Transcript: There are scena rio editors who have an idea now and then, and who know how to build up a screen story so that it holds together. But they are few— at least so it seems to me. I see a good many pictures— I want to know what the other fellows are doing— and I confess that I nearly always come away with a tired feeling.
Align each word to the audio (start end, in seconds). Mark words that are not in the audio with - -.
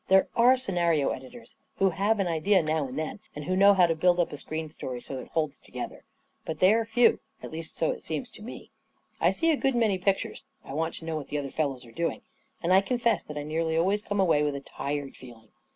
There 0.07 0.29
are 0.35 0.57
scena 0.57 0.89
rio 0.89 1.09
editors 1.11 1.57
who 1.77 1.91
have 1.91 2.19
an 2.19 2.25
idea 2.25 2.63
now 2.63 2.87
and 2.87 2.97
then, 2.97 3.19
and 3.35 3.45
who 3.45 3.55
know 3.55 3.75
how 3.75 3.85
to 3.85 3.93
build 3.93 4.19
up 4.19 4.31
a 4.33 4.37
screen 4.37 4.67
story 4.67 4.99
so 4.99 5.13
that 5.15 5.21
it 5.21 5.27
holds 5.27 5.59
together. 5.59 6.05
But 6.43 6.57
they 6.57 6.73
are 6.73 6.85
few— 6.87 7.19
at 7.43 7.51
least 7.51 7.75
so 7.75 7.91
it 7.91 8.01
seems 8.01 8.31
to 8.31 8.41
me. 8.41 8.71
I 9.19 9.29
see 9.29 9.51
a 9.51 9.55
good 9.55 9.75
many 9.75 9.99
pictures— 9.99 10.43
I 10.65 10.73
want 10.73 10.95
to 10.95 11.05
know 11.05 11.15
what 11.17 11.27
the 11.27 11.37
other 11.37 11.51
fellows 11.51 11.85
are 11.85 11.91
doing— 11.91 12.21
and 12.63 12.73
I 12.73 12.81
confess 12.81 13.21
that 13.21 13.37
I 13.37 13.43
nearly 13.43 13.77
always 13.77 14.01
come 14.01 14.19
away 14.19 14.41
with 14.41 14.55
a 14.55 14.59
tired 14.59 15.15
feeling. 15.15 15.49